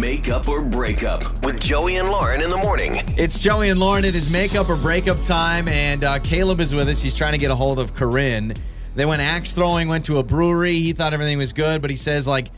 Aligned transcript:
Makeup 0.00 0.48
or 0.48 0.62
Breakup 0.64 1.44
with 1.44 1.60
Joey 1.60 1.96
and 1.96 2.08
Lauren 2.08 2.40
in 2.40 2.48
the 2.48 2.56
morning. 2.56 3.02
It's 3.18 3.38
Joey 3.38 3.68
and 3.68 3.78
Lauren. 3.78 4.06
It 4.06 4.14
is 4.14 4.30
makeup 4.30 4.70
or 4.70 4.76
breakup 4.76 5.20
time, 5.20 5.68
and 5.68 6.04
uh, 6.04 6.18
Caleb 6.20 6.60
is 6.60 6.74
with 6.74 6.88
us. 6.88 7.02
He's 7.02 7.14
trying 7.14 7.32
to 7.32 7.38
get 7.38 7.50
a 7.50 7.54
hold 7.54 7.78
of 7.78 7.92
Corinne. 7.92 8.54
They 8.94 9.04
went 9.04 9.20
axe 9.20 9.52
throwing, 9.52 9.88
went 9.88 10.06
to 10.06 10.16
a 10.16 10.22
brewery. 10.22 10.76
He 10.76 10.92
thought 10.92 11.12
everything 11.12 11.36
was 11.36 11.52
good, 11.52 11.82
but 11.82 11.90
he 11.90 11.96
says 11.96 12.26
like 12.26 12.48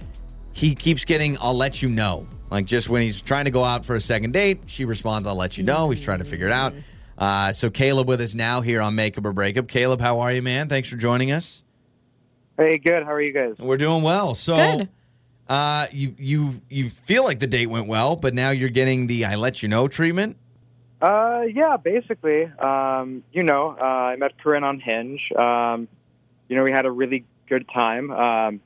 he 0.52 0.76
keeps 0.76 1.04
getting, 1.04 1.36
"I'll 1.40 1.56
let 1.56 1.82
you 1.82 1.88
know." 1.88 2.28
Like 2.48 2.64
just 2.66 2.88
when 2.88 3.02
he's 3.02 3.20
trying 3.20 3.46
to 3.46 3.50
go 3.50 3.64
out 3.64 3.84
for 3.84 3.96
a 3.96 4.00
second 4.00 4.32
date, 4.32 4.60
she 4.66 4.84
responds, 4.84 5.26
"I'll 5.26 5.34
let 5.34 5.58
you 5.58 5.64
know." 5.64 5.90
He's 5.90 6.00
trying 6.00 6.20
to 6.20 6.24
figure 6.24 6.46
it 6.46 6.52
out. 6.52 6.74
Uh, 7.18 7.52
so 7.52 7.70
Caleb 7.70 8.06
with 8.06 8.20
us 8.20 8.36
now 8.36 8.60
here 8.60 8.80
on 8.80 8.94
Makeup 8.94 9.26
or 9.26 9.32
Breakup. 9.32 9.66
Caleb, 9.66 10.00
how 10.00 10.20
are 10.20 10.30
you, 10.30 10.42
man? 10.42 10.68
Thanks 10.68 10.88
for 10.88 10.96
joining 10.96 11.32
us. 11.32 11.64
Hey, 12.56 12.78
good. 12.78 13.02
How 13.02 13.12
are 13.12 13.20
you 13.20 13.32
guys? 13.32 13.56
We're 13.58 13.78
doing 13.78 14.04
well. 14.04 14.36
So, 14.36 14.54
Good. 14.54 14.88
Uh, 15.52 15.86
you 15.92 16.14
you 16.16 16.62
you 16.70 16.88
feel 16.88 17.24
like 17.24 17.38
the 17.38 17.46
date 17.46 17.66
went 17.66 17.86
well, 17.86 18.16
but 18.16 18.32
now 18.32 18.48
you're 18.48 18.70
getting 18.70 19.06
the 19.06 19.26
"I 19.26 19.34
let 19.34 19.62
you 19.62 19.68
know" 19.68 19.86
treatment. 19.86 20.38
Uh, 21.02 21.42
yeah, 21.42 21.76
basically. 21.76 22.44
Um, 22.44 23.22
you 23.32 23.42
know, 23.42 23.76
uh, 23.78 23.84
I 23.84 24.16
met 24.16 24.38
Corinne 24.42 24.64
on 24.64 24.80
Hinge. 24.80 25.30
Um, 25.32 25.88
you 26.48 26.56
know, 26.56 26.62
we 26.64 26.70
had 26.70 26.86
a 26.86 26.90
really 26.90 27.26
good 27.50 27.68
time. 27.68 28.10
Um, 28.12 28.62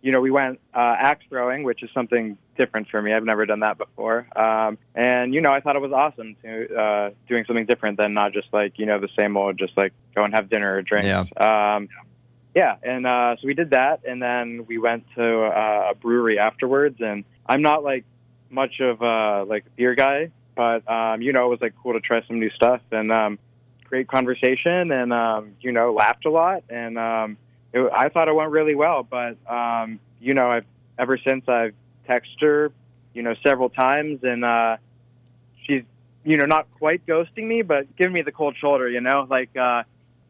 you 0.00 0.10
know, 0.10 0.22
we 0.22 0.30
went 0.30 0.58
uh, 0.72 0.96
axe 0.98 1.26
throwing, 1.28 1.64
which 1.64 1.82
is 1.82 1.90
something 1.92 2.38
different 2.56 2.88
for 2.88 3.02
me. 3.02 3.12
I've 3.12 3.24
never 3.24 3.44
done 3.44 3.60
that 3.60 3.76
before. 3.76 4.26
Um, 4.34 4.78
and 4.94 5.34
you 5.34 5.42
know, 5.42 5.52
I 5.52 5.60
thought 5.60 5.76
it 5.76 5.82
was 5.82 5.92
awesome 5.92 6.34
to 6.42 6.74
uh, 6.74 7.10
doing 7.28 7.44
something 7.44 7.66
different 7.66 7.98
than 7.98 8.14
not 8.14 8.32
just 8.32 8.48
like 8.54 8.78
you 8.78 8.86
know 8.86 8.98
the 8.98 9.10
same 9.18 9.36
old, 9.36 9.58
just 9.58 9.76
like 9.76 9.92
go 10.14 10.24
and 10.24 10.32
have 10.32 10.48
dinner 10.48 10.76
or 10.76 10.80
drinks. 10.80 11.08
Yeah. 11.08 11.76
Um, 11.76 11.90
yeah, 12.54 12.76
and 12.82 13.06
uh, 13.06 13.36
so 13.40 13.46
we 13.46 13.54
did 13.54 13.70
that, 13.70 14.00
and 14.06 14.22
then 14.22 14.66
we 14.66 14.78
went 14.78 15.04
to 15.14 15.44
uh, 15.44 15.88
a 15.90 15.94
brewery 15.94 16.38
afterwards. 16.38 17.00
And 17.00 17.24
I'm 17.46 17.62
not 17.62 17.82
like 17.82 18.04
much 18.50 18.80
of 18.80 19.00
a 19.00 19.44
like 19.44 19.64
beer 19.76 19.94
guy, 19.94 20.30
but 20.54 20.88
um, 20.90 21.22
you 21.22 21.32
know, 21.32 21.46
it 21.46 21.48
was 21.48 21.60
like 21.60 21.74
cool 21.82 21.94
to 21.94 22.00
try 22.00 22.22
some 22.26 22.38
new 22.38 22.50
stuff 22.50 22.82
and 22.90 23.10
um, 23.10 23.38
great 23.84 24.06
conversation, 24.06 24.90
and 24.90 25.12
um, 25.12 25.52
you 25.60 25.72
know, 25.72 25.92
laughed 25.94 26.26
a 26.26 26.30
lot, 26.30 26.62
and 26.68 26.98
um, 26.98 27.38
it, 27.72 27.90
I 27.92 28.10
thought 28.10 28.28
it 28.28 28.34
went 28.34 28.50
really 28.50 28.74
well. 28.74 29.02
But 29.02 29.36
um, 29.50 29.98
you 30.20 30.34
know, 30.34 30.50
I've 30.50 30.66
ever 30.98 31.16
since 31.16 31.48
I've 31.48 31.74
texted 32.06 32.42
her, 32.42 32.72
you 33.14 33.22
know, 33.22 33.34
several 33.42 33.70
times, 33.70 34.20
and 34.24 34.44
uh, 34.44 34.76
she's 35.64 35.84
you 36.22 36.36
know 36.36 36.44
not 36.44 36.66
quite 36.78 37.06
ghosting 37.06 37.46
me, 37.46 37.62
but 37.62 37.96
giving 37.96 38.12
me 38.12 38.20
the 38.20 38.32
cold 38.32 38.56
shoulder. 38.58 38.90
You 38.90 39.00
know, 39.00 39.26
like 39.28 39.56
uh, 39.56 39.84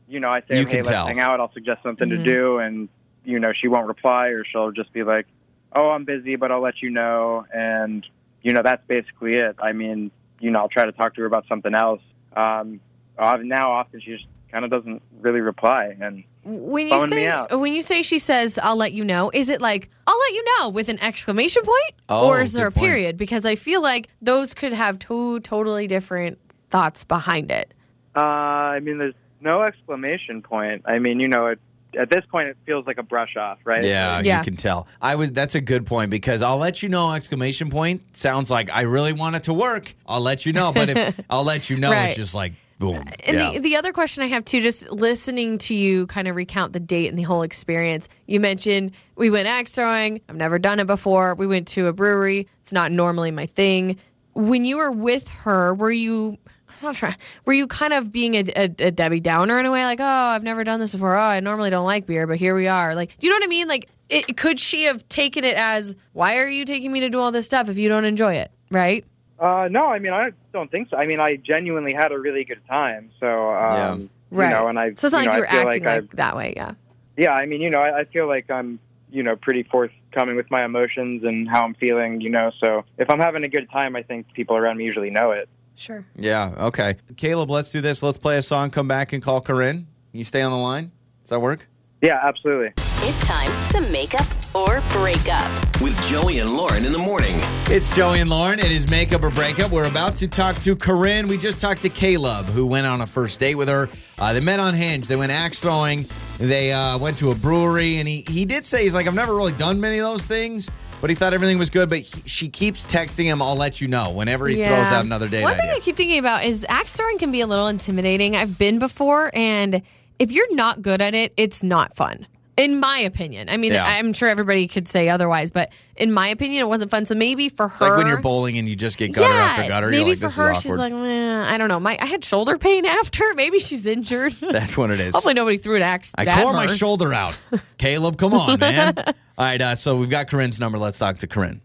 you 0.08 0.20
know, 0.20 0.30
I 0.30 0.40
say, 0.40 0.58
You 0.58 0.64
hey, 0.64 0.64
can 0.64 0.76
let's 0.78 0.88
tell. 0.88 1.06
hang 1.06 1.20
out. 1.20 1.40
I'll 1.40 1.52
suggest 1.52 1.82
something 1.82 2.08
Mhm. 2.08 2.16
to 2.18 2.22
do, 2.24 2.58
and 2.58 2.88
you 3.24 3.38
know, 3.38 3.52
she 3.52 3.68
won't 3.68 3.86
reply, 3.86 4.28
or 4.28 4.44
she'll 4.44 4.72
just 4.72 4.92
be 4.92 5.02
like, 5.04 5.26
oh, 5.74 5.90
I'm 5.90 6.04
busy, 6.04 6.36
but 6.36 6.50
I'll 6.50 6.60
let 6.60 6.82
you 6.82 6.90
know, 6.90 7.46
and 7.54 8.06
you 8.42 8.52
know, 8.52 8.62
that's 8.62 8.84
basically 8.88 9.34
it. 9.36 9.54
I 9.60 9.72
mean, 9.72 10.10
you 10.40 10.50
know, 10.50 10.58
I'll 10.58 10.68
try 10.68 10.84
to 10.84 10.92
talk 10.92 11.14
to 11.14 11.20
her 11.20 11.26
about 11.26 11.46
something 11.48 11.72
else. 11.74 12.00
Um, 12.34 12.80
now, 13.18 13.70
often 13.72 14.00
she 14.00 14.10
just 14.12 14.26
kind 14.50 14.64
of 14.64 14.70
doesn't 14.72 15.00
really 15.20 15.40
reply, 15.40 15.96
and 16.00 16.24
When 16.44 16.88
you 16.88 16.98
Phone 16.98 17.10
me 17.10 17.16
say 17.18 17.26
out. 17.28 17.56
when 17.58 17.72
you 17.72 17.82
say 17.82 18.02
she 18.02 18.18
says 18.18 18.58
I'll 18.60 18.74
let 18.76 18.92
you 18.92 19.04
know, 19.04 19.30
is 19.32 19.48
it 19.48 19.60
like 19.60 19.88
I'll 20.08 20.18
let 20.18 20.32
you 20.32 20.44
know 20.58 20.68
with 20.70 20.88
an 20.88 21.00
exclamation 21.00 21.62
point, 21.62 21.92
Oh, 22.08 22.28
or 22.28 22.40
is 22.40 22.52
there 22.52 22.66
a 22.66 22.70
good 22.70 22.74
point. 22.80 22.86
period? 22.90 23.16
Because 23.16 23.44
I 23.46 23.54
feel 23.54 23.80
like 23.80 24.08
those 24.20 24.52
could 24.52 24.72
have 24.72 24.98
two 24.98 25.38
totally 25.40 25.86
different 25.86 26.38
thoughts 26.70 27.04
behind 27.04 27.52
it. 27.52 27.72
uh, 28.16 28.18
I 28.20 28.80
mean, 28.80 28.98
there's 28.98 29.14
no 29.42 29.62
exclamation 29.62 30.42
point. 30.42 30.82
I 30.86 30.98
mean, 30.98 31.20
you 31.20 31.28
know, 31.28 31.46
it, 31.48 31.58
at 31.98 32.08
this 32.10 32.24
point, 32.30 32.48
it 32.48 32.56
feels 32.64 32.86
like 32.86 32.96
a 32.98 33.02
brush 33.02 33.36
off, 33.36 33.58
right? 33.64 33.84
Yeah, 33.84 34.20
Yeah. 34.20 34.38
you 34.38 34.44
can 34.44 34.56
tell. 34.56 34.86
I 35.00 35.14
was. 35.16 35.32
That's 35.32 35.54
a 35.54 35.60
good 35.60 35.84
point 35.86 36.10
because 36.10 36.40
I'll 36.42 36.56
let 36.58 36.82
you 36.82 36.88
know. 36.88 37.12
Exclamation 37.12 37.68
point 37.70 38.16
sounds 38.16 38.50
like 38.50 38.70
I 38.70 38.82
really 38.82 39.12
want 39.12 39.36
it 39.36 39.42
to 39.44 39.52
work. 39.54 39.92
I'll 40.06 40.20
let 40.22 40.46
you 40.46 40.52
know, 40.52 40.72
but 40.72 40.88
if 40.88 41.20
I'll 41.30 41.44
let 41.44 41.68
you 41.68 41.76
know, 41.76 41.90
Right. 41.90 42.06
it's 42.08 42.16
just 42.16 42.34
like 42.34 42.54
boom. 42.78 43.04
And 43.26 43.38
yeah. 43.38 43.52
the, 43.52 43.58
the 43.60 43.76
other 43.76 43.92
question 43.92 44.24
I 44.24 44.28
have 44.28 44.44
too, 44.44 44.60
just 44.62 44.90
listening 44.90 45.58
to 45.58 45.74
you 45.74 46.06
kind 46.08 46.26
of 46.28 46.34
recount 46.34 46.72
the 46.72 46.80
date 46.80 47.08
and 47.08 47.18
the 47.18 47.22
whole 47.22 47.42
experience. 47.42 48.08
You 48.26 48.40
mentioned 48.40 48.92
we 49.14 49.28
went 49.30 49.46
axe 49.46 49.72
throwing. 49.72 50.20
I've 50.28 50.36
never 50.36 50.58
done 50.58 50.80
it 50.80 50.86
before. 50.86 51.34
We 51.34 51.46
went 51.46 51.68
to 51.68 51.86
a 51.88 51.92
brewery. 51.92 52.48
It's 52.60 52.72
not 52.72 52.90
normally 52.90 53.30
my 53.30 53.46
thing. 53.46 53.98
When 54.34 54.64
you 54.64 54.78
were 54.78 54.90
with 54.90 55.28
her, 55.28 55.74
were 55.74 55.92
you? 55.92 56.38
I'm 56.82 56.86
not 56.88 56.94
trying. 56.96 57.16
Were 57.44 57.52
you 57.52 57.68
kind 57.68 57.92
of 57.92 58.10
being 58.10 58.34
a, 58.34 58.44
a, 58.56 58.64
a 58.64 58.90
Debbie 58.90 59.20
Downer 59.20 59.60
in 59.60 59.66
a 59.66 59.70
way, 59.70 59.84
like, 59.84 60.00
oh, 60.00 60.04
I've 60.04 60.42
never 60.42 60.64
done 60.64 60.80
this 60.80 60.92
before. 60.92 61.16
Oh, 61.16 61.20
I 61.20 61.38
normally 61.38 61.70
don't 61.70 61.86
like 61.86 62.06
beer, 62.06 62.26
but 62.26 62.38
here 62.38 62.56
we 62.56 62.66
are. 62.66 62.96
Like, 62.96 63.16
do 63.18 63.26
you 63.26 63.32
know 63.32 63.36
what 63.36 63.44
I 63.44 63.48
mean? 63.48 63.68
Like, 63.68 63.88
it, 64.08 64.36
could 64.36 64.58
she 64.58 64.84
have 64.84 65.08
taken 65.08 65.44
it 65.44 65.54
as, 65.54 65.94
why 66.12 66.38
are 66.38 66.48
you 66.48 66.64
taking 66.64 66.90
me 66.90 66.98
to 67.00 67.08
do 67.08 67.20
all 67.20 67.30
this 67.30 67.46
stuff 67.46 67.68
if 67.68 67.78
you 67.78 67.88
don't 67.88 68.04
enjoy 68.04 68.34
it? 68.34 68.50
Right? 68.70 69.04
Uh, 69.38 69.68
no, 69.70 69.86
I 69.86 70.00
mean, 70.00 70.12
I 70.12 70.32
don't 70.52 70.70
think 70.70 70.88
so. 70.90 70.96
I 70.96 71.06
mean, 71.06 71.20
I 71.20 71.36
genuinely 71.36 71.92
had 71.92 72.10
a 72.10 72.18
really 72.18 72.44
good 72.44 72.60
time. 72.68 73.10
So, 73.20 73.52
um, 73.54 74.10
Right. 74.32 74.48
you 74.48 74.54
know, 74.54 74.68
and 74.68 74.78
I, 74.78 74.94
So 74.94 75.06
it's 75.06 75.12
not 75.12 75.20
you 75.20 75.26
know, 75.26 75.32
like 75.32 75.34
you 75.34 75.40
were 75.40 75.46
I 75.46 75.50
feel 75.50 75.68
acting 75.68 75.84
like, 75.84 76.02
like, 76.02 76.10
that 76.16 76.36
way. 76.36 76.54
Yeah. 76.56 76.74
yeah, 77.16 77.32
I 77.32 77.46
mean, 77.46 77.60
you 77.60 77.70
know, 77.70 77.80
I, 77.80 78.00
I 78.00 78.04
feel 78.04 78.26
like 78.26 78.50
I'm, 78.50 78.80
you 79.10 79.22
know, 79.22 79.36
pretty 79.36 79.62
forthcoming 79.62 80.36
with 80.36 80.50
my 80.50 80.64
emotions 80.64 81.22
and 81.22 81.48
how 81.48 81.64
I'm 81.64 81.74
feeling, 81.74 82.20
you 82.22 82.30
know. 82.30 82.50
So 82.58 82.84
if 82.98 83.10
I'm 83.10 83.18
having 83.20 83.44
a 83.44 83.48
good 83.48 83.70
time, 83.70 83.94
I 83.94 84.02
think 84.02 84.32
people 84.32 84.56
around 84.56 84.78
me 84.78 84.84
usually 84.84 85.10
know 85.10 85.32
it. 85.32 85.48
Sure. 85.76 86.04
yeah. 86.16 86.54
Okay, 86.58 86.96
Caleb. 87.16 87.50
Let's 87.50 87.70
do 87.72 87.80
this. 87.80 88.02
Let's 88.02 88.18
play 88.18 88.36
a 88.36 88.42
song. 88.42 88.70
Come 88.70 88.86
back 88.88 89.12
and 89.12 89.22
call 89.22 89.40
Corinne. 89.40 89.86
Can 90.10 90.18
you 90.18 90.24
stay 90.24 90.42
on 90.42 90.52
the 90.52 90.58
line. 90.58 90.92
Does 91.22 91.30
that 91.30 91.40
work? 91.40 91.66
Yeah, 92.02 92.18
absolutely. 92.22 92.72
It's 92.76 93.26
time 93.26 93.50
to 93.70 93.80
make 93.92 94.14
up 94.14 94.26
or 94.54 94.82
break 94.92 95.28
up. 95.28 95.80
With 95.80 96.00
Joey 96.08 96.40
and 96.40 96.50
Lauren 96.50 96.84
in 96.84 96.92
the 96.92 96.98
morning. 96.98 97.34
It's 97.66 97.94
Joey 97.94 98.20
and 98.20 98.28
Lauren. 98.28 98.58
It 98.58 98.70
is 98.72 98.90
make 98.90 99.12
up 99.12 99.22
or 99.24 99.30
break 99.30 99.60
up. 99.60 99.70
We're 99.70 99.88
about 99.88 100.16
to 100.16 100.28
talk 100.28 100.56
to 100.60 100.74
Corinne. 100.76 101.26
We 101.28 101.38
just 101.38 101.60
talked 101.60 101.82
to 101.82 101.88
Caleb, 101.88 102.46
who 102.46 102.66
went 102.66 102.86
on 102.86 103.00
a 103.00 103.06
first 103.06 103.38
date 103.40 103.54
with 103.54 103.68
her. 103.68 103.88
Uh, 104.18 104.32
they 104.32 104.40
met 104.40 104.58
on 104.60 104.74
Hinge. 104.74 105.06
They 105.08 105.16
went 105.16 105.32
axe 105.32 105.60
throwing. 105.60 106.06
They 106.38 106.72
uh, 106.72 106.98
went 106.98 107.16
to 107.18 107.30
a 107.30 107.34
brewery, 107.36 107.98
and 107.98 108.08
he 108.08 108.24
he 108.28 108.44
did 108.44 108.66
say 108.66 108.82
he's 108.82 108.94
like 108.96 109.06
I've 109.06 109.14
never 109.14 109.34
really 109.34 109.52
done 109.52 109.80
many 109.80 109.98
of 109.98 110.04
those 110.04 110.26
things, 110.26 110.70
but 111.02 111.10
he 111.10 111.16
thought 111.16 111.34
everything 111.34 111.58
was 111.58 111.68
good. 111.68 111.90
But 111.90 111.98
he, 111.98 112.22
she 112.26 112.48
keeps 112.48 112.86
texting 112.86 113.24
him, 113.24 113.42
"I'll 113.42 113.56
let 113.56 113.82
you 113.82 113.88
know" 113.88 114.10
whenever 114.12 114.48
he 114.48 114.64
throws 114.64 114.90
out 114.90 115.04
another 115.04 115.28
date 115.28 115.42
One 115.42 115.52
idea. 115.52 115.62
thing 115.64 115.70
I 115.76 115.80
keep 115.80 115.96
thinking 115.96 116.18
about 116.18 116.46
is 116.46 116.64
axe 116.70 116.94
throwing 116.94 117.18
can 117.18 117.30
be 117.30 117.42
a 117.42 117.46
little 117.46 117.66
intimidating. 117.66 118.34
I've 118.36 118.56
been 118.56 118.78
before, 118.78 119.30
and 119.34 119.82
if 120.18 120.32
you're 120.32 120.54
not 120.54 120.80
good 120.80 121.02
at 121.02 121.14
it, 121.14 121.34
it's 121.36 121.62
not 121.62 121.94
fun. 121.94 122.26
In 122.58 122.80
my 122.80 122.98
opinion, 122.98 123.48
I 123.48 123.56
mean, 123.56 123.72
Yeah. 123.72 123.82
I'm 123.86 124.12
sure 124.12 124.28
everybody 124.28 124.68
could 124.68 124.86
say 124.86 125.08
otherwise, 125.08 125.50
but 125.50 125.72
in 125.96 126.12
my 126.12 126.28
opinion, 126.28 126.60
it 126.60 126.68
wasn't 126.68 126.90
fun. 126.90 127.06
So 127.06 127.14
maybe 127.14 127.48
for 127.48 127.66
her, 127.66 127.72
it's 127.72 127.80
like 127.80 127.96
when 127.96 128.06
you're 128.06 128.20
bowling 128.20 128.58
and 128.58 128.68
you 128.68 128.76
just 128.76 128.98
get 128.98 129.14
gutter 129.14 129.26
yeah, 129.30 129.40
after 129.40 129.68
gutter. 129.68 129.86
maybe 129.88 130.00
you're 130.00 130.08
like, 130.10 130.18
for 130.18 130.26
this 130.26 130.36
her, 130.36 130.50
is 130.50 130.60
she's 130.62 130.78
like, 130.78 130.92
"Meh, 130.92 131.50
I 131.50 131.56
don't 131.56 131.68
know. 131.68 131.80
My 131.80 131.96
I 131.98 132.04
had 132.04 132.22
shoulder 132.22 132.58
pain 132.58 132.84
after. 133.00 133.24
Maybe 133.34 133.58
she's 133.58 133.86
injured. 133.86 134.32
That's 134.40 134.76
what 134.76 134.90
it 134.90 135.00
is. 135.00 135.14
Hopefully, 135.14 135.32
nobody 135.32 135.56
threw 135.56 135.76
an 135.76 135.82
axe. 135.82 136.12
I 136.18 136.24
at 136.24 136.42
tore 136.42 136.52
my 136.52 136.66
shoulder 136.66 137.14
out. 137.14 137.38
Caleb, 137.78 138.18
come 138.18 138.34
on, 138.34 138.60
man. 138.60 138.94
All 138.98 139.14
right, 139.38 139.60
uh, 139.60 139.74
so 139.74 139.96
we've 139.96 140.10
got 140.10 140.28
Corinne's 140.28 140.60
number. 140.60 140.76
Let's 140.76 140.98
talk 140.98 141.16
to 141.18 141.26
Corinne. 141.26 141.62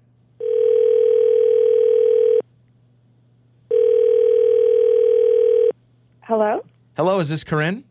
Hello? 6.24 6.62
Hello, 6.96 7.19
is 7.19 7.30
this 7.30 7.44
Corinne? 7.44 7.84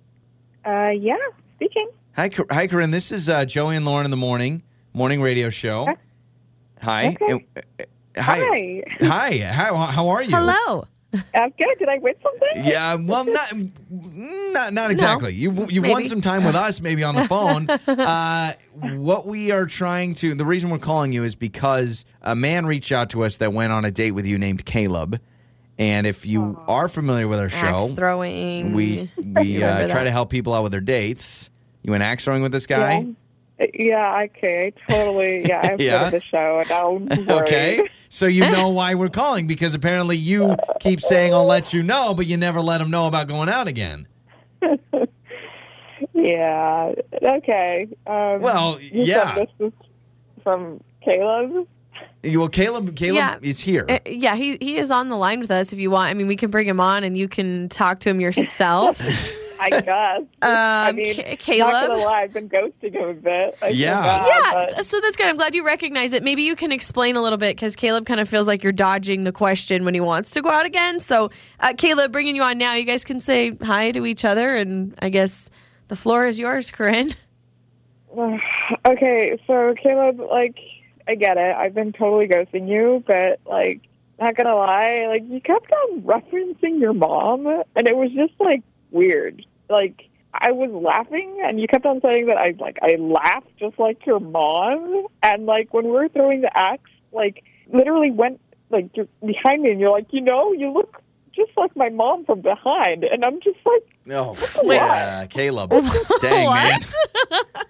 Uh, 0.65 0.89
yeah, 0.91 1.17
speaking. 1.57 1.89
Hi, 2.16 2.28
Cor- 2.31 2.47
hi, 2.50 2.66
Corinne. 2.66 2.91
This 2.91 3.12
is 3.12 3.28
uh, 3.28 3.44
Joey 3.44 3.77
and 3.77 3.84
Lauren 3.84 4.04
in 4.04 4.10
the 4.10 4.16
morning 4.16 4.62
morning 4.94 5.21
radio 5.21 5.50
show. 5.50 5.87
Hi. 6.81 7.16
Okay. 7.21 7.47
Uh, 7.56 7.60
hi. 8.21 8.82
Hi. 9.00 9.06
Hi. 9.06 9.38
How 9.53 9.75
how 9.77 10.09
are 10.09 10.22
you? 10.22 10.31
Hello. 10.34 10.84
I'm 11.34 11.50
good. 11.59 11.78
Did 11.78 11.88
I 11.88 11.99
win 11.99 12.15
something? 12.22 12.65
Yeah. 12.65 12.97
Well, 12.97 13.25
not 13.27 13.53
not 13.91 14.72
not 14.72 14.91
exactly. 14.91 15.34
You 15.34 15.66
you 15.69 15.82
won 15.82 16.04
some 16.04 16.21
time 16.22 16.44
with 16.44 16.54
us, 16.54 16.81
maybe 16.81 17.04
on 17.04 17.15
the 17.16 17.25
phone. 17.28 17.69
uh, 17.71 18.53
what 18.97 19.27
we 19.27 19.50
are 19.50 19.66
trying 19.66 20.15
to 20.15 20.34
the 20.34 20.44
reason 20.47 20.71
we're 20.71 20.78
calling 20.78 21.12
you 21.12 21.22
is 21.25 21.34
because 21.34 22.04
a 22.22 22.34
man 22.34 22.65
reached 22.66 22.93
out 22.93 23.10
to 23.10 23.25
us 23.25 23.37
that 23.38 23.53
went 23.53 23.72
on 23.72 23.84
a 23.84 23.91
date 23.91 24.12
with 24.12 24.27
you 24.27 24.39
named 24.39 24.65
Caleb, 24.65 25.21
and 25.78 26.07
if 26.07 26.24
you 26.27 26.59
are 26.66 26.89
familiar 26.89 27.28
with 27.28 27.39
our 27.39 27.51
show, 27.51 27.84
Axe 27.84 27.91
throwing. 27.92 28.72
we 28.72 29.10
we 29.16 29.63
uh, 29.63 29.86
try 29.89 30.04
to 30.04 30.10
help 30.10 30.30
people 30.30 30.54
out 30.54 30.63
with 30.63 30.72
their 30.72 30.80
dates. 30.80 31.51
You 31.86 31.92
went 31.92 32.03
axe 32.03 32.24
throwing 32.24 32.42
with 32.42 32.53
this 32.53 32.66
guy. 32.66 32.98
Yeah. 32.98 33.66
Yeah, 33.72 34.22
okay, 34.24 34.71
totally. 34.86 35.47
Yeah, 35.48 35.62
I've 35.65 35.80
Yeah? 35.80 36.10
heard 36.10 36.12
the 36.12 36.21
show. 36.21 36.62
Don't 36.68 37.09
worry. 37.27 37.41
Okay. 37.42 37.88
So 38.10 38.27
you 38.27 38.41
know 38.50 38.68
why 38.68 38.94
we're 38.94 39.09
calling 39.09 39.47
because 39.47 39.74
apparently 39.74 40.16
you 40.18 40.56
keep 40.80 41.00
saying 41.00 41.33
I'll 41.33 41.47
let 41.47 41.72
you 41.72 41.83
know, 41.83 42.12
but 42.12 42.27
you 42.27 42.36
never 42.36 42.60
let 42.60 42.83
him 42.83 42.91
know 42.91 43.06
about 43.06 43.28
going 43.28 43.48
out 43.48 43.66
again. 43.68 44.06
Yeah. 46.12 46.92
Okay. 47.22 47.89
Um, 48.06 48.41
Well, 48.42 48.78
you 48.80 49.04
yeah. 49.04 49.34
This 49.34 49.48
is 49.68 49.72
from 50.42 50.80
Caleb. 51.03 51.66
Well, 52.24 52.48
Caleb 52.48 52.94
Caleb 52.97 53.16
Yeah. 53.16 53.36
is 53.42 53.60
here. 53.60 53.86
Uh, 53.89 53.98
yeah, 54.06 54.34
he 54.34 54.59
he 54.60 54.77
is 54.77 54.91
on 54.91 55.09
the 55.09 55.16
line 55.16 55.39
with 55.41 55.50
us. 55.50 55.72
If 55.72 55.78
you 55.78 55.91
want, 55.91 56.10
I 56.10 56.15
mean, 56.15 56.27
we 56.27 56.36
can 56.36 56.50
bring 56.50 56.66
him 56.68 56.80
on 56.80 57.04
and 57.04 57.16
you 57.16 57.28
can 57.28 57.68
talk 57.68 58.00
to 58.00 58.10
him 58.10 58.21
yourself. 58.21 59.00
I 59.60 59.70
guess. 59.80 60.22
I 60.42 60.88
Um, 60.91 60.97
mean, 60.97 61.14
Ca- 61.38 61.58
not 61.58 61.88
gonna 61.88 62.03
lie, 62.03 62.22
I've 62.22 62.32
been 62.32 62.48
ghosting 62.48 62.92
him 62.94 63.08
a 63.10 63.14
bit. 63.14 63.58
I 63.62 63.68
Yeah. 63.68 64.00
bad, 64.03 64.26
Yeah, 64.28 64.53
but- 64.76 64.84
so 64.84 65.00
that's 65.00 65.16
good. 65.16 65.26
I'm 65.26 65.36
glad 65.36 65.54
you 65.54 65.64
recognize 65.64 66.12
it. 66.14 66.22
Maybe 66.22 66.42
you 66.42 66.56
can 66.56 66.72
explain 66.72 67.16
a 67.16 67.22
little 67.22 67.38
bit 67.38 67.56
because 67.56 67.76
Caleb 67.76 68.06
kind 68.06 68.20
of 68.20 68.28
feels 68.28 68.47
like 68.47 68.62
you're 68.62 68.72
dodging 68.72 69.24
the 69.24 69.32
question 69.32 69.84
when 69.84 69.94
he 69.94 70.00
wants 70.00 70.32
to 70.32 70.42
go 70.42 70.50
out 70.50 70.66
again. 70.66 71.00
So, 71.00 71.30
uh, 71.60 71.72
Caleb, 71.76 72.12
bringing 72.12 72.36
you 72.36 72.42
on 72.42 72.58
now, 72.58 72.74
you 72.74 72.84
guys 72.84 73.04
can 73.04 73.20
say 73.20 73.56
hi 73.62 73.91
to 73.92 74.06
each 74.06 74.24
other, 74.24 74.54
and 74.56 74.94
I 75.00 75.08
guess 75.08 75.50
the 75.88 75.97
floor 75.97 76.26
is 76.26 76.38
yours, 76.41 76.70
Corinne. 76.70 77.10
okay, 78.86 79.38
so 79.47 79.74
Caleb, 79.74 80.20
like, 80.20 80.58
I 81.08 81.14
get 81.14 81.36
it. 81.36 81.54
I've 81.54 81.74
been 81.74 81.92
totally 81.92 82.26
ghosting 82.28 82.68
you, 82.68 83.04
but 83.06 83.41
like, 83.47 83.80
not 84.18 84.34
gonna 84.34 84.54
lie, 84.56 85.04
like, 85.08 85.22
you 85.28 85.41
kept 85.41 85.70
on 85.70 86.03
referencing 86.03 86.80
your 86.80 86.94
mom, 86.94 87.47
and 87.47 87.86
it 87.86 87.97
was 87.97 88.10
just 88.12 88.32
like 88.41 88.62
weird. 88.91 89.44
Like, 89.68 90.09
I 90.33 90.53
was 90.53 90.71
laughing, 90.71 91.41
and 91.44 91.60
you 91.60 91.66
kept 91.66 91.86
on 91.86 92.00
saying 92.00 92.27
that 92.27 92.36
I 92.36 92.54
like 92.59 92.78
I 92.83 92.97
laughed 92.97 93.56
just 93.59 93.78
like 93.78 94.04
your 94.06 94.21
mom, 94.21 95.06
and 95.22 95.47
like 95.47 95.72
when 95.72 95.86
we 95.86 95.92
were 95.92 96.09
throwing 96.09 96.42
the 96.42 96.56
axe, 96.56 96.91
like 97.12 97.44
literally 97.72 98.10
went 98.10 98.41
like 98.71 98.91
you're 98.94 99.09
behind 99.24 99.62
me, 99.62 99.71
and 99.71 99.80
you're 99.80 99.91
like, 99.92 100.12
you 100.12 100.21
know, 100.21 100.53
you 100.53 100.71
look 100.72 101.03
just 101.33 101.50
like 101.56 101.77
my 101.77 101.88
mom 101.88 102.24
from 102.24 102.41
behind, 102.41 103.04
and 103.04 103.24
I'm 103.24 103.41
just 103.41 103.59
like. 103.65 103.83
Oh, 104.09 104.36
Wait. 104.62 104.77
yeah, 104.77 105.27
Caleb. 105.27 105.71
Dang, 106.21 106.48
man. 106.48 106.80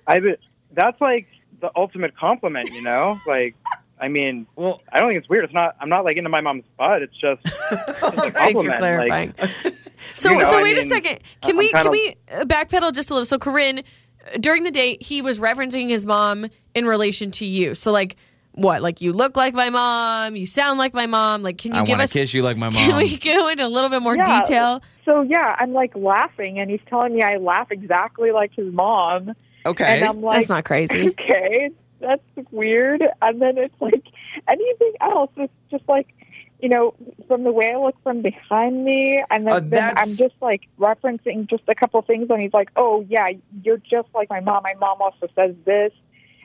I 0.06 0.36
that's 0.74 1.00
like 1.00 1.26
the 1.60 1.70
ultimate 1.74 2.16
compliment, 2.16 2.70
you 2.72 2.82
know? 2.82 3.20
Like, 3.26 3.56
I 3.98 4.08
mean, 4.08 4.46
Well, 4.56 4.82
I 4.92 5.00
don't 5.00 5.10
think 5.10 5.18
it's 5.18 5.28
weird. 5.28 5.44
It's 5.44 5.54
not. 5.54 5.74
I'm 5.80 5.88
not 5.88 6.04
like 6.04 6.16
into 6.16 6.30
my 6.30 6.40
mom's 6.40 6.64
butt. 6.76 7.02
It's 7.02 7.16
just, 7.16 7.40
it's 7.44 8.24
a 8.24 8.30
Thanks 8.30 8.62
for 8.62 8.76
clarifying. 8.76 9.34
Like, 9.38 9.74
So, 10.14 10.30
You 10.30 10.38
know, 10.38 10.44
so 10.44 10.58
I 10.58 10.62
wait 10.62 10.78
a 10.78 10.82
second. 10.82 11.18
Can 11.42 11.52
I'm 11.52 11.56
we 11.56 11.68
kinda- 11.70 11.82
can 11.82 11.90
we 11.92 12.14
uh, 12.32 12.44
backpedal 12.44 12.92
just 12.94 13.10
a 13.10 13.14
little? 13.14 13.24
So, 13.26 13.38
Corinne, 13.38 13.78
uh, 13.80 14.38
during 14.40 14.62
the 14.62 14.70
date, 14.70 15.02
he 15.02 15.22
was 15.22 15.38
referencing 15.40 15.88
his 15.88 16.06
mom 16.06 16.46
in 16.74 16.86
relation 16.86 17.30
to 17.32 17.44
you. 17.44 17.74
So, 17.74 17.92
like, 17.92 18.16
what? 18.52 18.80
Like, 18.80 19.00
you 19.02 19.12
look 19.12 19.36
like 19.36 19.52
my 19.52 19.68
mom. 19.68 20.34
You 20.36 20.46
sound 20.46 20.78
like 20.78 20.94
my 20.94 21.06
mom. 21.06 21.42
Like, 21.42 21.58
can 21.58 21.74
you 21.74 21.80
I 21.80 21.84
give 21.84 22.00
us? 22.00 22.10
to 22.12 22.20
kiss 22.20 22.32
you 22.32 22.42
like 22.42 22.56
my 22.56 22.70
mom? 22.70 22.74
Can 22.86 22.96
we 22.96 23.16
go 23.18 23.48
into 23.48 23.66
a 23.66 23.68
little 23.68 23.90
bit 23.90 24.00
more 24.00 24.16
Yeah. 24.16 24.40
detail? 24.42 24.82
So 25.04 25.20
yeah, 25.22 25.54
I'm 25.58 25.72
like 25.74 25.94
laughing, 25.94 26.58
and 26.58 26.70
he's 26.70 26.80
telling 26.88 27.14
me 27.14 27.22
I 27.22 27.36
laugh 27.36 27.70
exactly 27.70 28.32
like 28.32 28.52
his 28.54 28.72
mom, 28.72 29.34
Okay. 29.66 29.84
and 30.00 30.04
I'm 30.04 30.20
like, 30.22 30.38
That's 30.38 30.48
not 30.48 30.64
crazy. 30.64 31.08
okay, 31.20 31.70
that's 32.00 32.22
weird. 32.50 33.02
And 33.22 33.40
then 33.42 33.58
it's 33.58 33.74
like 33.80 34.02
anything 34.48 34.92
else. 35.00 35.30
It's 35.36 35.52
just 35.70 35.84
like, 35.88 36.08
you 36.60 36.68
know, 36.68 36.94
from 37.28 37.44
the 37.44 37.52
way 37.52 37.72
I 37.72 37.76
look 37.76 37.96
from 38.02 38.22
behind 38.22 38.84
me, 38.84 39.22
and 39.30 39.46
then, 39.46 39.52
Uh, 39.52 39.60
then 39.60 39.92
I'm 39.96 40.14
just 40.16 40.34
like 40.40 40.62
referencing 40.78 41.48
just 41.48 41.64
a 41.68 41.74
couple 41.74 42.00
things, 42.02 42.28
and 42.30 42.40
he's 42.40 42.52
like, 42.52 42.70
oh 42.76 43.04
yeah, 43.08 43.30
you're 43.62 43.78
just 43.78 44.08
like 44.14 44.30
my 44.30 44.40
mom. 44.40 44.62
My 44.62 44.74
mom 44.74 45.02
also 45.02 45.28
says 45.34 45.54
this, 45.64 45.92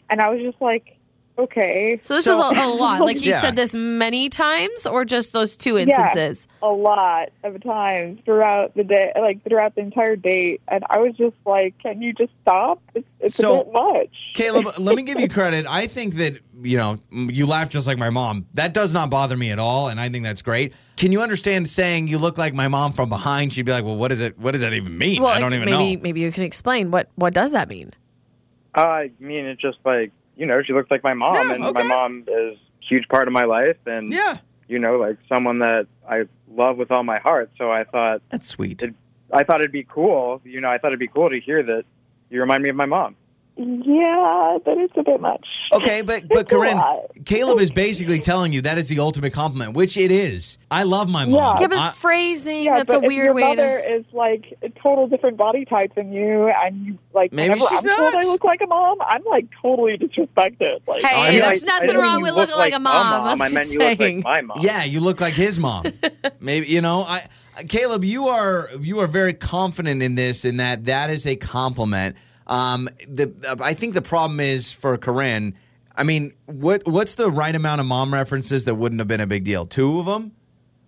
and 0.09 0.21
I 0.21 0.29
was 0.29 0.41
just 0.41 0.61
like, 0.61 0.97
okay, 1.43 1.99
So 2.03 2.15
this 2.15 2.25
So- 2.25 2.39
is 2.51 2.57
a, 2.57 2.61
a 2.63 2.67
lot. 2.75 3.01
Like 3.01 3.17
he 3.17 3.29
Yeah. 3.29 3.39
said 3.39 3.55
this 3.55 3.73
many 3.73 4.29
times, 4.29 4.85
or 4.85 5.05
just 5.05 5.33
those 5.33 5.57
two 5.57 5.75
Yeah. 5.75 5.83
instances. 5.83 6.47
a 6.63 6.67
lot 6.69 7.29
of 7.43 7.61
times 7.63 8.19
throughout 8.25 8.75
the 8.75 8.83
day, 8.83 9.11
like 9.19 9.43
throughout 9.47 9.75
the 9.75 9.81
entire 9.81 10.15
date, 10.15 10.61
and 10.67 10.83
I 10.89 10.99
was 10.99 11.13
just 11.17 11.35
like, 11.45 11.73
can 11.79 12.01
you 12.01 12.13
just 12.13 12.31
stop? 12.41 12.81
It's, 12.95 13.07
it's 13.19 13.35
So- 13.35 13.61
a 13.61 13.63
bit 13.65 13.73
much. 13.73 14.09
Caleb, 14.35 14.65
let 14.79 14.95
me 14.95 15.03
give 15.03 15.19
you 15.19 15.27
credit. 15.29 15.65
I 15.69 15.87
think 15.87 16.15
that, 16.15 16.39
you 16.61 16.77
know, 16.77 16.97
you 17.11 17.45
laugh 17.47 17.69
just 17.69 17.87
like 17.87 17.97
my 17.97 18.09
mom. 18.09 18.45
That 18.53 18.73
does 18.73 18.93
not 18.93 19.09
bother 19.09 19.35
me 19.37 19.51
at 19.51 19.59
all, 19.59 19.87
and 19.89 19.99
I 19.99 20.09
think 20.09 20.23
that's 20.23 20.41
great. 20.41 20.73
Can 20.97 21.11
you 21.11 21.21
understand 21.21 21.67
saying 21.67 22.07
you 22.07 22.19
look 22.19 22.37
like 22.37 22.53
my 22.53 22.67
mom 22.67 22.91
from 22.91 23.09
behind? 23.09 23.53
She'd 23.53 23.65
be 23.65 23.71
like, 23.71 23.83
well, 23.83 23.95
what 23.95 24.11
is 24.11 24.21
it? 24.21 24.37
What 24.37 24.51
does 24.51 24.61
that 24.61 24.73
even 24.73 24.95
mean? 24.97 25.21
Well, 25.23 25.31
I 25.31 25.39
don't 25.39 25.53
even 25.55 25.65
maybe 25.65 25.95
know. 25.95 26.01
maybe 26.03 26.19
you 26.21 26.31
can 26.31 26.43
explain 26.43 26.91
what 26.91 27.09
what 27.15 27.33
does 27.33 27.51
that 27.53 27.69
mean? 27.69 27.91
uh, 28.75 28.81
I 28.81 29.11
mean, 29.19 29.45
it's 29.45 29.59
just 29.61 29.79
like, 29.83 30.11
you 30.41 30.47
know, 30.47 30.63
she 30.63 30.73
looks 30.73 30.89
like 30.89 31.03
my 31.03 31.13
mom, 31.13 31.35
Yeah, 31.49 31.53
and 31.53 31.63
okay. 31.65 31.73
my 31.73 31.83
mom 31.83 32.23
is 32.27 32.57
a 32.57 32.59
huge 32.83 33.07
part 33.07 33.27
of 33.27 33.31
my 33.33 33.43
life, 33.43 33.77
and 33.85 34.11
Yeah, 34.11 34.37
you 34.67 34.79
know, 34.79 34.97
like 34.97 35.17
someone 35.29 35.59
that 35.59 35.85
I 36.09 36.23
love 36.51 36.77
with 36.77 36.89
all 36.91 37.03
my 37.03 37.19
heart. 37.19 37.51
So 37.59 37.71
I 37.71 37.83
thought, 37.83 38.23
that's 38.29 38.47
sweet. 38.47 38.81
It- 38.81 38.95
I 39.31 39.43
thought 39.43 39.61
it'd 39.61 39.71
be 39.71 39.83
cool. 39.87 40.41
You 40.43 40.59
know, 40.59 40.69
I 40.69 40.77
thought 40.79 40.87
it'd 40.87 40.99
be 40.99 41.07
cool 41.07 41.29
to 41.29 41.39
hear 41.39 41.61
that 41.63 41.85
you 42.31 42.41
remind 42.41 42.63
me 42.63 42.69
of 42.69 42.75
my 42.75 42.87
mom. 42.87 43.15
Yeah, 43.61 44.57
but 44.65 44.77
it's 44.77 44.93
a 44.97 45.03
bit 45.03 45.21
much. 45.21 45.69
Okay, 45.71 46.01
but 46.01 46.27
but 46.27 46.41
It's 46.41 46.51
Corinne. 46.51 46.81
Caleb 47.25 47.59
is 47.59 47.71
basically 47.71 48.19
telling 48.19 48.51
you 48.53 48.61
that 48.61 48.77
is 48.77 48.89
the 48.89 48.99
ultimate 48.99 49.33
compliment, 49.33 49.73
which 49.75 49.97
it 49.97 50.11
is. 50.11 50.57
I 50.71 50.83
love 50.83 51.11
my 51.11 51.25
mom. 51.25 51.33
Yeah. 51.33 51.59
Yeah, 51.61 51.67
but 51.67 51.77
I- 51.77 51.91
phrasing, 51.91 52.63
Yeah, 52.63 52.77
that's 52.77 52.89
a 52.89 52.97
but 52.99 53.03
if 53.03 53.07
weird 53.07 53.25
your 53.25 53.33
way 53.35 53.41
mother 53.43 53.79
to. 53.81 53.95
is 53.97 54.05
like 54.13 54.57
a 54.63 54.69
total 54.69 55.07
different 55.07 55.37
body 55.37 55.65
type 55.65 55.93
than 55.95 56.11
you, 56.11 56.47
and 56.49 56.85
you 56.85 56.97
like 57.13 57.31
Maybe 57.31 57.55
she's 57.59 57.71
I'm 57.71 57.77
told 57.95 58.13
not. 58.13 58.23
I 58.23 58.25
look 58.27 58.43
like 58.43 58.61
a 58.61 58.67
mom, 58.67 58.97
I'm 59.05 59.23
like 59.25 59.45
totally 59.61 59.97
disrespected. 59.97 60.79
Like, 60.87 61.03
Hey, 61.05 61.15
I 61.15 61.31
mean, 61.31 61.41
there's 61.41 61.63
I- 61.63 61.67
nothing 61.67 61.95
I 61.97 61.99
wrong 61.99 62.21
with 62.21 62.33
looking 62.33 62.55
like 62.57 62.73
a 62.73 62.79
mom. 62.79 63.23
I'm 63.27 63.41
I 63.41 63.49
just 63.49 63.73
you 63.73 63.79
look 63.79 63.97
saying. 63.99 64.15
like 64.17 64.23
my 64.23 64.41
mom. 64.41 64.57
Yeah, 64.61 64.83
you 64.83 64.99
look 64.99 65.21
like 65.21 65.35
his 65.35 65.59
mom. 65.59 65.85
Maybe 66.39 66.67
you 66.67 66.81
know, 66.81 67.03
I 67.07 67.27
Caleb, 67.67 68.03
you 68.03 68.27
are 68.29 68.69
you 68.79 68.99
are 69.01 69.07
very 69.07 69.33
confident 69.33 70.01
in 70.01 70.15
this, 70.15 70.45
in 70.45 70.57
that 70.57 70.85
that 70.85 71.09
is 71.09 71.27
a 71.27 71.35
compliment. 71.35 72.15
Um, 72.51 72.89
the 73.07 73.57
I 73.61 73.73
think 73.73 73.93
the 73.93 74.01
problem 74.01 74.39
is 74.41 74.73
for 74.73 74.97
Corinne. 74.97 75.55
I 75.95 76.03
mean, 76.03 76.33
what 76.47 76.83
what's 76.85 77.15
the 77.15 77.31
right 77.31 77.55
amount 77.55 77.79
of 77.79 77.87
mom 77.87 78.13
references 78.13 78.65
that 78.65 78.75
wouldn't 78.75 78.99
have 78.99 79.07
been 79.07 79.21
a 79.21 79.27
big 79.27 79.45
deal? 79.45 79.65
Two 79.65 79.99
of 79.99 80.05
them, 80.05 80.33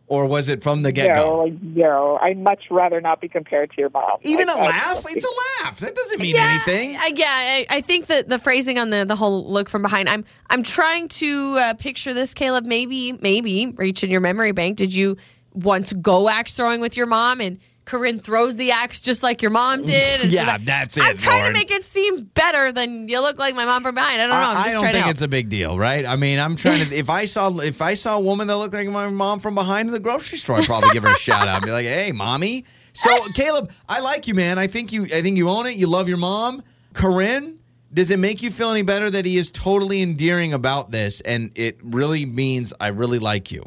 or 0.07 0.25
was 0.25 0.49
it 0.49 0.61
from 0.61 0.81
the 0.81 0.91
get 0.91 1.15
go? 1.15 1.43
like 1.43 1.61
no, 1.61 2.19
I'd 2.21 2.37
much 2.37 2.65
rather 2.69 2.99
not 2.99 3.21
be 3.21 3.29
compared 3.29 3.71
to 3.71 3.77
your 3.79 3.89
mom. 3.91 4.17
Even 4.23 4.47
Like, 4.47 4.57
a 4.57 4.61
I- 4.61 4.65
laugh? 4.65 5.05
It's 5.07 5.25
a 5.25 5.63
laugh. 5.65 5.79
That 5.79 5.95
doesn't 5.95 6.19
mean 6.19 6.35
yeah, 6.35 6.59
anything. 6.65 6.97
I, 6.99 7.11
yeah, 7.15 7.25
I, 7.29 7.65
I 7.69 7.81
think 7.81 8.07
that 8.07 8.27
the 8.27 8.39
phrasing 8.39 8.77
on 8.77 8.89
the 8.89 9.05
the 9.05 9.15
whole 9.15 9.49
look 9.49 9.69
from 9.69 9.83
behind. 9.83 10.09
I'm 10.09 10.25
I'm 10.49 10.63
trying 10.63 11.07
to 11.09 11.57
uh, 11.59 11.73
picture 11.75 12.13
this, 12.13 12.33
Caleb. 12.33 12.65
Maybe 12.65 13.13
maybe 13.13 13.67
reach 13.77 14.03
in 14.03 14.09
your 14.09 14.21
memory 14.21 14.51
bank. 14.51 14.77
Did 14.77 14.93
you 14.93 15.15
once 15.53 15.93
go 15.93 16.27
axe 16.27 16.51
throwing 16.51 16.81
with 16.81 16.97
your 16.97 17.05
mom 17.07 17.39
and? 17.39 17.57
Corinne 17.85 18.19
throws 18.19 18.55
the 18.55 18.71
axe 18.71 19.01
just 19.01 19.23
like 19.23 19.41
your 19.41 19.51
mom 19.51 19.83
did. 19.83 20.21
and 20.21 20.31
so 20.31 20.35
Yeah, 20.35 20.45
that- 20.45 20.65
that's 20.65 20.97
it, 20.97 21.03
I'm 21.03 21.17
trying 21.17 21.39
Lauren. 21.39 21.53
to 21.53 21.59
make 21.59 21.71
it 21.71 21.83
seem 21.83 22.23
better 22.33 22.71
than 22.71 23.09
you 23.09 23.19
look 23.21 23.37
like 23.37 23.55
my 23.55 23.65
mom 23.65 23.83
from 23.83 23.95
behind. 23.95 24.21
I 24.21 24.27
don't 24.27 24.29
know. 24.29 24.35
I'm 24.35 24.57
I, 24.57 24.61
I 24.61 24.69
don't 24.69 24.81
trying 24.81 24.93
think 24.93 25.07
it's 25.07 25.21
a 25.21 25.27
big 25.27 25.49
deal, 25.49 25.77
right? 25.77 26.05
I 26.05 26.15
mean, 26.15 26.39
I'm 26.39 26.55
trying 26.55 26.85
to. 26.87 26.95
If 26.95 27.09
I 27.09 27.25
saw 27.25 27.57
if 27.59 27.81
I 27.81 27.93
saw 27.95 28.15
a 28.17 28.21
woman 28.21 28.47
that 28.47 28.57
looked 28.57 28.73
like 28.73 28.87
my 28.87 29.09
mom 29.09 29.39
from 29.39 29.55
behind 29.55 29.89
in 29.89 29.93
the 29.93 29.99
grocery 29.99 30.37
store, 30.37 30.59
I'd 30.59 30.65
probably 30.65 30.91
give 30.91 31.03
her 31.03 31.13
a 31.13 31.17
shout 31.17 31.47
out 31.47 31.57
and 31.57 31.65
be 31.65 31.71
like, 31.71 31.85
"Hey, 31.85 32.11
mommy." 32.13 32.65
So, 32.93 33.09
Caleb, 33.33 33.71
I 33.89 34.01
like 34.01 34.27
you, 34.27 34.35
man. 34.35 34.59
I 34.59 34.67
think 34.67 34.93
you. 34.93 35.03
I 35.03 35.21
think 35.21 35.35
you 35.37 35.49
own 35.49 35.65
it. 35.65 35.75
You 35.75 35.87
love 35.87 36.07
your 36.07 36.17
mom, 36.17 36.63
Corinne. 36.93 37.59
Does 37.93 38.09
it 38.11 38.17
make 38.17 38.41
you 38.41 38.49
feel 38.49 38.71
any 38.71 38.81
better 38.81 39.09
that 39.09 39.25
he 39.25 39.37
is 39.37 39.51
totally 39.51 40.01
endearing 40.01 40.53
about 40.53 40.89
this, 40.91 41.21
and 41.21 41.51
it 41.55 41.79
really 41.83 42.25
means 42.25 42.73
I 42.79 42.87
really 42.87 43.19
like 43.19 43.51
you? 43.51 43.65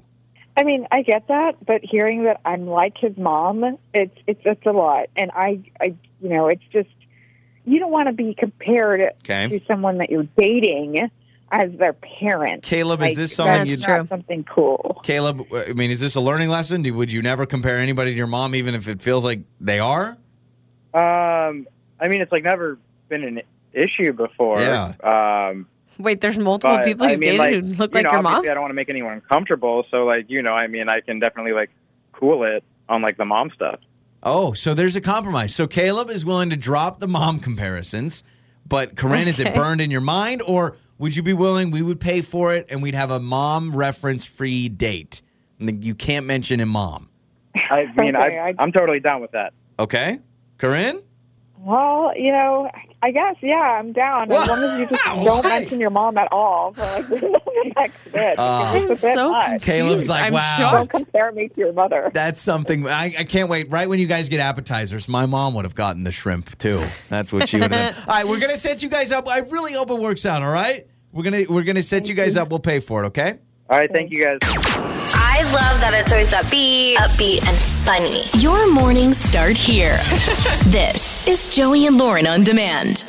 I 0.57 0.63
mean, 0.63 0.87
I 0.91 1.03
get 1.03 1.29
that, 1.29 1.65
but 1.65 1.83
hearing 1.85 2.25
that 2.25 2.41
I'm 2.45 2.67
like 2.67 2.97
his 2.99 3.17
mom, 3.17 3.79
it's 3.93 4.17
it's 4.27 4.41
it's 4.45 4.65
a 4.67 4.73
lot, 4.73 5.07
and 5.17 5.31
I, 5.35 5.61
I, 5.81 5.95
you 6.21 6.29
know, 6.31 6.49
it's 6.49 6.63
just 6.73 6.89
you 7.65 7.79
don't 7.79 7.93
want 7.93 8.09
to 8.09 8.13
be 8.13 8.33
compared 8.35 9.01
Okay. 9.25 9.49
to 9.59 9.67
someone 9.67 9.99
that 9.99 10.09
you're 10.11 10.29
dating 10.37 11.11
as 11.53 11.71
their 11.79 11.93
parent. 11.93 12.63
Caleb, 12.63 13.03
is 13.03 13.17
this 13.17 13.35
something 13.35 13.67
you? 13.67 13.77
That's 13.77 13.85
true. 13.85 14.07
something 14.09 14.45
cool. 14.45 15.01
Caleb, 15.05 15.43
I 15.53 15.73
mean, 15.75 15.91
is 15.91 16.01
this 16.01 16.15
a 16.17 16.21
learning 16.21 16.49
lesson? 16.49 16.83
Do- 16.83 16.95
Would 16.95 17.13
you 17.13 17.23
never 17.23 17.45
compare 17.45 17.77
anybody 17.77 18.13
to 18.13 18.17
your 18.17 18.27
mom, 18.27 18.55
even 18.55 18.75
if 18.75 18.89
it 18.89 19.03
feels 19.03 19.25
like 19.25 19.41
they 19.61 19.79
are? 19.79 20.17
Um, 20.95 21.67
I 22.01 22.09
mean, 22.09 22.23
it's 22.23 22.33
like 22.33 22.45
never 22.45 22.79
been 23.09 23.25
an 23.25 23.43
issue 23.73 24.13
before. 24.13 24.61
Yeah. 24.61 24.95
Um, 25.51 25.67
Wait, 25.99 26.21
there's 26.21 26.39
multiple 26.39 26.77
but, 26.77 26.85
people 26.85 27.09
you've 27.09 27.21
mean, 27.21 27.37
dated 27.37 27.39
like, 27.39 27.53
who 27.53 27.61
look 27.79 27.93
you 27.93 27.99
like 27.99 28.05
know, 28.05 28.13
your 28.13 28.23
mom. 28.23 28.45
I 28.45 28.49
don't 28.55 28.61
want 28.61 28.71
to 28.71 28.75
make 28.75 28.89
anyone 28.89 29.13
uncomfortable. 29.15 29.85
So, 29.91 30.05
like, 30.05 30.29
you 30.29 30.43
know, 30.43 30.53
I 30.55 30.67
mean, 30.67 30.89
I 30.89 31.01
can 31.01 31.19
definitely 31.19 31.53
like 31.53 31.71
cool 32.13 32.45
it 32.45 32.63
on 32.89 33.03
like 33.03 33.17
the 33.17 33.25
mom 33.25 33.51
stuff. 33.55 33.81
Oh, 34.23 34.53
so 34.53 34.75
there's 34.75 34.97
a 34.97 35.01
compromise. 35.01 35.55
So 35.55 35.67
Caleb 35.67 36.11
is 36.11 36.25
willing 36.27 36.51
to 36.51 36.57
drop 36.57 36.99
the 36.99 37.09
mom 37.09 37.39
comparisons, 37.41 38.25
but 38.67 38.97
Corinne, 38.97 39.29
is 39.29 39.41
it 39.41 39.55
burned 39.55 39.81
in 39.81 39.91
your 39.91 40.01
mind, 40.01 40.43
or 40.43 40.77
would 40.99 41.17
you 41.17 41.23
be 41.23 41.33
willing? 41.33 41.71
We 41.71 41.83
would 41.83 42.01
pay 42.01 42.23
for 42.23 42.55
it, 42.55 42.67
and 42.71 42.83
we'd 42.83 42.95
have 42.95 43.11
a 43.11 43.21
mom 43.21 43.77
reference 43.77 44.25
free 44.25 44.69
date. 44.69 45.23
And 45.59 45.85
you 45.85 45.95
can't 45.95 46.27
mention 46.27 46.61
him, 46.61 46.71
mom. 46.71 47.09
I 47.55 47.87
mean, 47.97 48.17
Okay, 48.17 48.39
I, 48.39 48.49
I- 48.49 48.55
I'm 48.59 48.73
totally 48.73 49.01
down 49.01 49.21
with 49.23 49.31
that. 49.33 49.53
Okay, 49.79 50.19
Corinne. 50.59 51.01
Well, 51.59 52.13
you 52.17 52.33
know, 52.33 52.71
I 53.03 53.11
guess 53.11 53.37
yeah, 53.41 53.57
I'm 53.57 53.93
down 53.93 54.31
as 54.33 54.49
long 54.49 54.63
as 54.63 54.81
you 54.81 54.87
just 54.87 55.05
don't 55.25 55.45
mention 55.45 55.81
your 55.81 55.91
mom 55.91 56.17
at 56.19 56.31
all 56.33 56.73
for 56.73 56.83
like 56.83 57.09
the 57.09 57.73
next 57.77 58.13
bit. 58.13 58.39
Uh, 58.39 58.73
because 58.73 58.91
it's 58.91 59.03
a 59.03 59.07
bit 59.07 59.15
so 59.15 59.31
much. 59.31 59.51
confused. 59.51 59.65
Caleb's 59.65 60.09
like, 60.09 60.25
I'm 60.25 60.33
wow. 60.33 60.71
Don't 60.73 60.91
compare 60.91 61.33
me 61.33 61.49
to 61.49 61.61
your 61.61 61.73
mother. 61.73 62.11
That's 62.13 62.41
something 62.41 62.87
I, 62.87 63.15
I 63.19 63.25
can't 63.25 63.49
wait. 63.49 63.71
Right 63.71 63.89
when 63.89 63.99
you 63.99 64.07
guys 64.07 64.29
get 64.29 64.41
appetizers, 64.41 65.09
my 65.09 65.27
mom 65.27 65.55
would 65.55 65.65
have 65.65 65.75
gotten 65.75 66.05
the 66.05 66.13
shrimp 66.13 66.57
too. 66.59 66.83
That's 67.09 67.33
what 67.33 67.49
she 67.49 67.59
would 67.59 67.73
have 67.73 67.95
done. 67.95 68.05
All 68.09 68.15
right, 68.15 68.29
we're 68.29 68.41
gonna 68.41 68.55
set 68.55 68.83
you 68.83 68.89
guys 68.89 69.13
up. 69.13 69.29
I 69.29 69.41
really 69.41 69.73
hope 69.75 69.91
it 69.91 69.99
works 69.99 70.27
out. 70.27 70.43
All 70.43 70.53
right, 70.53 70.87
we're 71.13 71.25
gonna 71.25 71.45
we're 71.49 71.65
gonna 71.65 71.83
set 71.83 72.09
you 72.09 72.15
guys 72.15 72.37
up. 72.37 72.51
We'll 72.51 72.59
pay 72.59 72.81
for 72.81 73.03
it. 73.05 73.07
Okay. 73.09 73.39
All 73.69 73.79
right, 73.79 73.91
thank 73.93 74.13
you 74.13 74.25
guys. 74.25 74.39
I 74.43 75.43
love 75.45 75.81
that 75.81 75.93
it's 75.95 76.13
always 76.13 76.33
upbeat, 76.33 76.95
upbeat, 76.97 77.47
and 77.47 77.57
funny. 77.85 78.25
Your 78.41 78.73
mornings 78.73 79.17
start 79.17 79.57
here. 79.57 79.97
this 80.67 81.16
is 81.27 81.47
Joey 81.47 81.87
and 81.87 81.99
Lauren 81.99 82.27
on 82.27 82.45
demand. 82.45 83.05